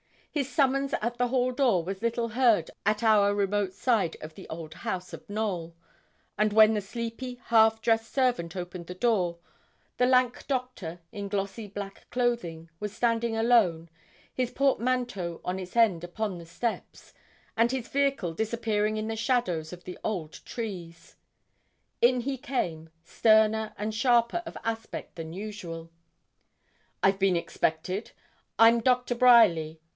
His 0.33 0.49
summons 0.49 0.95
at 1.01 1.17
the 1.17 1.27
hall 1.27 1.51
door 1.51 1.83
was 1.83 2.01
little 2.01 2.29
heard 2.29 2.71
at 2.85 3.03
our 3.03 3.35
remote 3.35 3.73
side 3.73 4.15
of 4.21 4.33
the 4.33 4.47
old 4.49 4.73
house 4.75 5.13
of 5.13 5.29
Knowl; 5.29 5.75
and 6.39 6.53
when 6.53 6.73
the 6.73 6.81
sleepy, 6.81 7.39
half 7.47 7.81
dressed 7.81 8.11
servant 8.11 8.55
opened 8.55 8.87
the 8.87 8.95
door, 8.95 9.37
the 9.97 10.05
lank 10.07 10.47
Doctor, 10.47 11.01
in 11.11 11.27
glossy 11.27 11.67
black 11.67 12.09
clothing, 12.09 12.69
was 12.79 12.93
standing 12.95 13.35
alone, 13.35 13.89
his 14.33 14.49
portmanteau 14.49 15.39
on 15.43 15.59
its 15.59 15.75
end 15.75 16.01
upon 16.03 16.37
the 16.39 16.45
steps, 16.47 17.13
and 17.57 17.71
his 17.71 17.89
vehicle 17.89 18.33
disappearing 18.33 18.95
in 18.97 19.07
the 19.09 19.17
shadows 19.17 19.71
of 19.73 19.83
the 19.83 19.99
old 20.03 20.31
trees. 20.45 21.17
In 22.01 22.21
he 22.21 22.37
came, 22.37 22.89
sterner 23.03 23.73
and 23.77 23.93
sharper 23.93 24.41
of 24.47 24.57
aspect 24.63 25.15
than 25.15 25.33
usual. 25.33 25.91
'I've 27.03 27.19
been 27.19 27.35
expected? 27.35 28.11
I'm 28.57 28.79
Doctor 28.79 29.13
Bryerly. 29.13 29.81